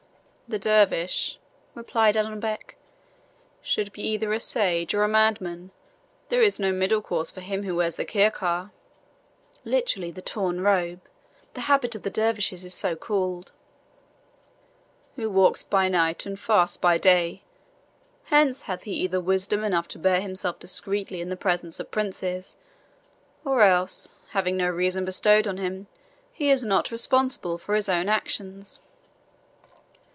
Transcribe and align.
"The 0.47 0.59
dervise," 0.59 1.37
replied 1.75 2.17
Adonbec, 2.17 2.75
"should 3.61 3.93
be 3.93 4.01
either 4.05 4.33
a 4.33 4.39
sage 4.41 4.93
or 4.93 5.01
a 5.05 5.07
madman; 5.07 5.71
there 6.27 6.41
is 6.41 6.59
no 6.59 6.73
middle 6.73 7.01
course 7.01 7.31
for 7.31 7.39
him 7.39 7.63
who 7.63 7.73
wears 7.77 7.95
the 7.95 8.03
khirkhah, 8.03 8.71
[Literally, 9.63 10.11
the 10.11 10.21
torn 10.21 10.59
robe. 10.59 10.99
The 11.53 11.61
habit 11.71 11.95
of 11.95 12.03
the 12.03 12.09
dervises 12.09 12.65
is 12.65 12.73
so 12.73 12.97
called.] 12.97 13.53
who 15.15 15.29
watches 15.29 15.63
by 15.63 15.87
night, 15.87 16.25
and 16.25 16.37
fasts 16.37 16.75
by 16.75 16.97
day. 16.97 17.43
Hence 18.25 18.63
hath 18.63 18.83
he 18.83 18.91
either 18.91 19.21
wisdom 19.21 19.63
enough 19.63 19.87
to 19.87 19.99
bear 19.99 20.19
himself 20.19 20.59
discreetly 20.59 21.21
in 21.21 21.29
the 21.29 21.37
presence 21.37 21.79
of 21.79 21.91
princes; 21.91 22.57
or 23.45 23.61
else, 23.61 24.09
having 24.31 24.57
no 24.57 24.67
reason 24.67 25.05
bestowed 25.05 25.47
on 25.47 25.55
him, 25.59 25.87
he 26.33 26.49
is 26.49 26.61
not 26.61 26.91
responsible 26.91 27.57
for 27.57 27.73
his 27.73 27.87
own 27.87 28.09
actions." 28.09 28.81